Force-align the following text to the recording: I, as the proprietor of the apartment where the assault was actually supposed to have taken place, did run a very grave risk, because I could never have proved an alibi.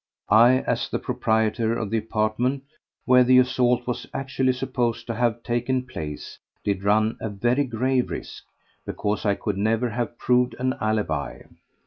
I, 0.31 0.61
as 0.61 0.89
the 0.89 0.97
proprietor 0.97 1.77
of 1.77 1.91
the 1.91 1.99
apartment 1.99 2.63
where 3.05 3.23
the 3.23 3.37
assault 3.37 3.85
was 3.85 4.07
actually 4.15 4.53
supposed 4.53 5.05
to 5.05 5.13
have 5.13 5.43
taken 5.43 5.85
place, 5.85 6.39
did 6.63 6.83
run 6.83 7.19
a 7.21 7.29
very 7.29 7.65
grave 7.65 8.09
risk, 8.09 8.43
because 8.83 9.27
I 9.27 9.35
could 9.35 9.59
never 9.59 9.89
have 9.91 10.17
proved 10.17 10.55
an 10.57 10.73
alibi. 10.81 11.43